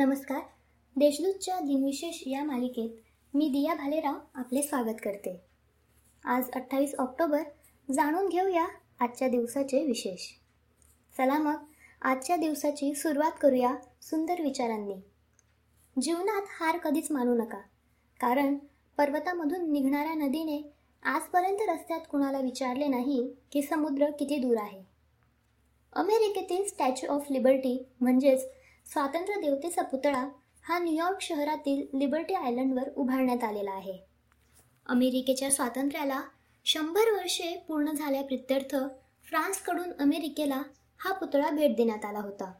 नमस्कार. 0.00 0.40
देशदूतच्या 0.96 1.60
दिनविशेष 1.60 2.22
या 2.26 2.44
मालिकेत 2.44 2.90
मी 3.34 3.48
दिया 3.48 3.74
भालेराव 3.74 4.14
आपले 4.34 4.62
स्वागत 4.62 4.96
करते. 5.02 5.40
आज 6.24 6.50
अठ्ठावीस 6.50 6.94
ऑक्टोबर 6.98 7.42
जाणून 7.92 8.28
घेऊया 8.28 8.66
आजच्या 9.00 9.28
दिवसाचे 9.28 9.84
विशेष. 9.84 10.20
चला 11.16 11.38
मग 11.38 11.56
आजच्या 12.02 12.36
दिवसाची 12.36 12.94
सुरुवात 12.94 13.32
करूया 13.40 13.74
सुंदर 14.02 14.40
विचारांनी. 14.40 14.94
जीवनात 16.02 16.42
हार 16.60 16.78
कधीच 16.78 17.10
मानू 17.10 17.34
नका 17.34 17.60
कारण 18.20 18.58
पर्वतामधून 18.96 19.72
निघणाऱ्या 19.72 20.14
नदीने 20.14 20.72
आजपर्यंत 21.02 21.58
रस्त्यात 21.68 22.00
कुणाला 22.10 22.38
विचारले 22.38 22.86
नाही 22.86 23.34
की 23.52 23.62
समुद्र 23.62 24.10
किती 24.10 24.36
दूर 24.36 24.56
आहे. 24.56 24.82
अमेरिकेतील 25.92 26.64
स्टॅच्यू 26.64 27.10
ऑफ 27.10 27.26
लिबर्टी 27.30 27.86
म्हणजेच 28.00 28.59
स्वातंत्र्य 28.92 29.40
देवतेचा 29.40 29.82
पुतळा 29.82 30.28
हा 30.62 30.78
न्यूयॉर्क 30.78 31.20
शहरातील 31.20 31.98
लिबर्टी 31.98 32.34
आयलंडवर 32.34 32.88
उभारण्यात 32.96 33.44
आलेला 33.44 33.70
आहे. 33.70 33.98
अमेरिकेच्या 34.86 35.50
स्वातंत्र्याला 35.50 36.22
शंभर 36.64 37.10
वर्षे 37.12 37.64
पूर्ण 37.68 37.92
झाल्याप्रित्यर्थ 37.92 38.76
फ्रान्सकडून 39.24 39.92
अमेरिकेला 39.98 40.62
हा 40.98 41.12
पुतळा 41.12 41.50
भेट 41.50 41.76
देण्यात 41.76 42.04
आला 42.04 42.18
होता. 42.18 42.52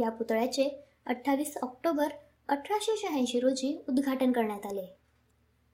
या 0.00 0.10
पुतळ्याचे 0.10 0.84
अठ्ठावीस 1.06 1.56
ऑक्टोबर 1.62 2.08
अठराशे 2.48 2.96
शहाऐंशी 2.96 3.40
रोजी 3.40 3.84
उद्घाटन 3.88 4.32
करण्यात 4.32 4.66
आले. 4.66 4.96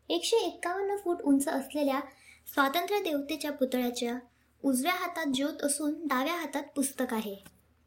एकशे 0.09 0.37
एक्कावन्न 0.37 0.97
फूट 0.97 1.23
उंच 1.23 1.49
असलेल्या 1.49 2.01
स्वातंत्र्य 2.55 3.01
देवतेच्या 3.01 3.53
पुतळ्याच्या 3.53 4.19
उजव्या 4.65 4.93
हातात 4.93 5.27
ज्योत 5.27 5.63
असून 5.63 6.07
डाव्या 6.07 6.35
हातात 6.35 6.63
पुस्तक 6.77 7.15
आहे. 7.15 7.35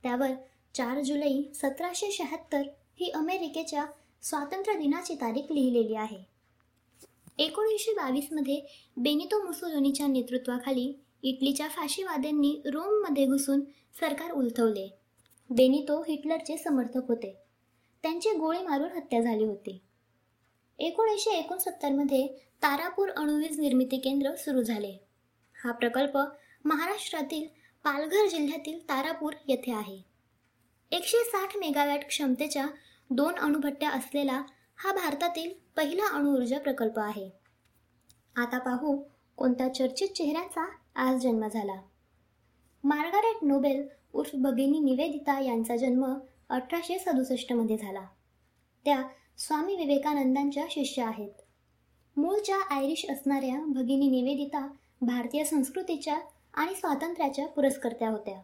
त्यावर 0.04 0.32
चार 0.76 1.02
जुलै 1.02 1.52
सतराशे 1.54 2.12
शहात्तर 2.12 2.62
ही 3.00 3.10
अमेरिकेच्या 3.10 3.86
स्वातंत्र्य 4.22 4.78
दिनाची 4.78 5.16
तारीख 5.16 5.52
लिहिलेली 5.52 5.96
आहे. 5.96 6.18
एकोणीसशे 7.38 7.94
बावीसमध्ये 7.94 8.62
बेनितो 8.98 9.44
मुसोलोनीच्या 9.44 10.08
नेतृत्वाखाली 10.08 10.94
इटलीच्या 11.24 11.68
फाशीवाद्यांनी 11.68 12.62
रोममध्ये 12.66 13.26
घुसून 13.26 13.62
सरकार 14.00 14.32
उलथवले. 14.32 14.88
बेनितो 15.50 16.02
हिटलरचे 16.02 16.58
समर्थक 16.58 17.08
होते. 17.08 17.38
त्यांची 18.04 18.30
गोळी 18.30 18.60
मारून 18.60 18.92
हत्या 18.92 19.22
झाली 19.22 19.44
होती. 19.44 19.82
एकोणीसशे 20.80 21.32
एकोणसत्तरमध्ये 21.32 22.28
तारापूर 22.64 23.10
अणुवीज 23.10 23.60
निर्मिती 23.60 23.98
केंद्र 23.98 24.36
सुरू 24.36 24.62
झाले. 24.62 25.06
हा 25.64 25.72
प्रकल्प 25.72 26.18
महाराष्ट्रातील 26.66 27.48
पालघर 27.84 28.28
जिल्ह्यातील 28.28 28.90
तारापूर 28.90 29.34
येथे 29.48 29.72
आहे. 29.72 30.15
एकशे 30.96 31.18
साठ 31.18 31.58
मेगावॅट 31.58 32.08
क्षमतेच्या 32.08 32.68
दोन 33.10 33.36
अणुभट्ट्या 33.36 33.90
असलेला 33.90 34.44
हा 34.76 34.94
भारतातील 34.94 35.54
पहिला 35.78 36.16
अणुऊर्जा 36.16 36.60
प्रकल्प 36.60 37.00
आहे. 37.00 37.30
आता 38.36 38.60
पाहू 38.60 39.04
कोणत्या 39.38 39.74
चर्चित 39.74 40.08
चेहऱ्याचा 40.08 40.70
आज 40.96 41.22
जन्म 41.22 41.48
झाला. 41.48 41.82
मार्गारेट 42.84 43.44
नोबेल 43.44 43.88
उर्फ 44.14 44.30
भगिनी 44.36 44.80
निवेदिता 44.80 45.40
यांचा 45.40 45.78
जन्म 45.78 46.14
अठराशे 46.50 47.00
सदुसष्टमध्ये 47.00 47.78
झाला. 47.78 48.06
त्या 48.86 49.04
स्वामी 49.38 49.76
विवेकानंदांच्या 49.76 50.66
शिष्य 50.72 51.04
आहेत. 51.04 51.42
मूळच्या 52.18 52.76
आयरिश 52.76 53.06
असणाऱ्या 53.10 53.66
भगिनी 53.66 54.10
निवेदिता 54.10 54.68
भारतीय 55.02 55.44
संस्कृतीच्या 55.44 56.20
आणि 56.54 56.76
स्वातंत्र्याच्या 56.76 57.48
पुरस्कर्त्या 57.48 58.10
होत्या. 58.10 58.42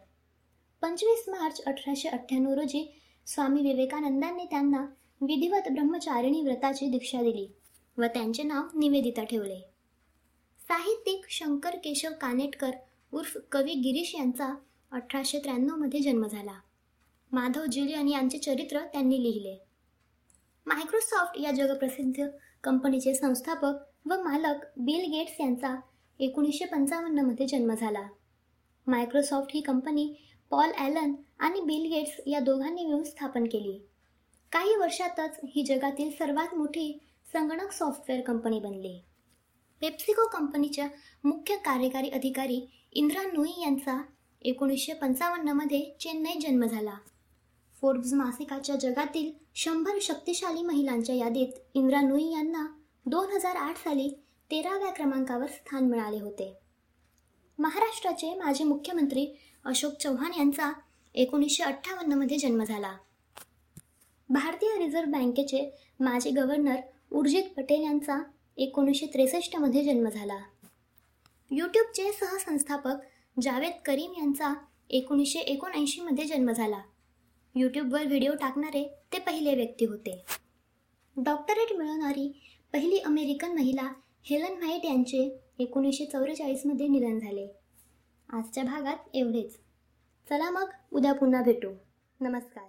पंचवीस 0.82 1.24
मार्च 1.28 1.60
अठराशे 1.66 2.08
अठ्ठ्याण्णव 2.08 2.52
रोजी 2.52 3.00
स्वामी 3.26 3.60
विवेकानंदांनी 3.62 4.44
त्यांना 4.44 4.86
विधिवत 5.20 5.68
ब्रह्मचारिणी 5.72 6.40
व्रताची 6.42 6.86
दीक्षा 6.86 7.22
दिली 7.22 7.46
व 7.98 8.04
त्यांचे 8.04 8.42
नाव 8.42 8.78
निवेदिता 8.78 9.24
ठेवले. 9.24 9.58
साहित्यिक 10.68 11.26
शंकर 11.30 11.76
केशव 11.76 12.08
कानेटकर 12.20 12.70
उर्फ 13.12 13.36
कवी 13.52 13.74
गिरीश 13.74 14.14
यांचा 14.14 14.54
अठराशे 14.92 15.38
त्र्याण्णवमध्ये 15.38 16.00
जन्म 16.00 16.26
झाला. 16.26 16.58
माधव 17.32 17.64
जुलियन 17.64 18.08
यांचे 18.08 18.38
चरित्र 18.38 18.78
त्यांनी 18.78 19.22
लिहिले. 19.22 19.56
मायक्रोसॉफ्ट 20.66 21.40
या 21.40 21.50
जगप्रसिद्ध 21.50 22.26
कंपनीचे 22.64 23.14
संस्थापक 23.14 24.08
व 24.08 24.22
मालक 24.22 24.64
बिल 24.76 25.10
गेट्स 25.12 25.40
यांचा 25.40 25.74
एकोणीसशे 26.20 26.64
पंचावन्नमध्ये 26.64 27.46
जन्म 27.46 27.74
झाला. 27.74 28.08
मायक्रोसॉफ्ट 28.86 29.50
ही 29.54 29.60
कंपनी 29.60 30.14
पॉल 30.52 30.70
ॲलन 30.78 31.12
आणि 31.38 31.60
बिल 31.60 31.92
गेट्स 31.92 32.20
या 32.26 32.40
दोघांनी 32.40 32.84
मिळून 32.84 33.04
स्थापन 33.04 33.44
केली. 33.44 33.88
काही 34.52 34.76
वर्षातच 34.76 35.40
ही 35.44 35.62
जगातील 35.62 36.10
सर्वात 36.10 36.54
मोठी 36.54 36.98
संगणक 37.32 37.72
सॉफ्टवेअर 37.72 38.22
कंपनी 38.22 38.60
बनली. 38.60 39.00
पेप्सिको 39.80 40.26
कंपनीच्या 40.28 40.88
मुख्य 41.24 41.56
कार्यकारी 41.56 42.08
अधिकारी 42.08 42.66
इंद्रा 42.92 43.22
नुई 43.22 43.50
यांचा 43.60 44.02
एकोणीसशे 44.42 44.92
पंचावन्नमध्ये 44.92 45.96
चेन्नईत 46.00 46.42
जन्म 46.42 46.64
झाला. 46.64 46.94
फोर्ब्स 47.80 48.12
मासिकाच्या 48.12 48.76
जगातील 48.76 49.32
शंभर 49.54 49.98
शक्तिशाली 50.02 50.62
महिलांच्या 50.62 51.14
यादीत 51.14 51.52
इंद्रा 51.74 52.00
नुई 52.00 52.24
यांना 52.24 52.66
दोन 53.06 53.30
हजार 53.30 53.56
आठ 53.56 53.76
साली 53.76 54.08
तेराव्या 54.50 54.90
क्रमांकावर 54.90 55.46
स्थान 55.46 55.84
मिळाले 55.84 56.20
होते. 56.20 56.61
महाराष्ट्राचे 57.58 58.34
माजी 58.34 58.64
मुख्यमंत्री 58.64 59.26
अशोक 59.64 59.92
चव्हाण 59.92 60.30
यांचा 60.38 60.72
एकोणीसशे 61.14 61.62
अठ्ठावन्नमध्ये 61.62 62.38
जन्म 62.38 62.64
झाला. 62.64 62.96
भारतीय 64.28 64.78
रिझर्व्ह 64.78 65.10
बँकेचे 65.10 65.78
माजी 66.00 66.30
गव्हर्नर 66.30 66.76
उर्जित 67.12 67.42
पटेल 67.56 67.82
यांचा 67.82 68.22
एकोणीसशे 68.56 69.06
त्रेसष्टमध्ये 69.06 69.84
जन्म 69.84 70.08
झाला. 70.08 70.38
यूट्यूबचे 71.50 72.12
सहसंस्थापक 72.12 72.94
जावेद 73.42 73.72
करीम 73.84 74.12
यांचा 74.12 74.54
एकोणीसशे 74.90 75.38
एकोणऐंशीमध्ये 75.38 76.24
जन्म 76.24 76.50
झाला. 76.52 76.82
यूट्यूबवर 77.54 78.06
व्हिडिओ 78.06 78.32
टाकणारे 78.34 78.96
ते 79.12 79.18
पहिले 79.18 79.54
व्यक्ती 79.54 79.84
होते. 79.84 80.24
डॉक्टरेट 81.16 81.72
मिळवणारी 81.78 82.40
पहिली 82.72 82.98
अमेरिकन 82.98 83.52
महिला 83.52 83.92
हेलन 84.24 84.58
व्हाईट 84.58 84.84
यांचे 84.84 85.41
एकोणीसशे 85.58 86.04
चौवेचाळीसमध्ये 86.04 86.88
निधन 86.88 87.18
झाले. 87.18 87.48
आजच्या 88.32 88.64
भागात 88.64 88.96
एवढेच. 89.14 89.56
चला 90.28 90.50
मग 90.50 90.70
उद्या 90.92 91.12
पुन्हा 91.12 91.42
भेटू. 91.42 91.70
नमस्कार. 92.20 92.64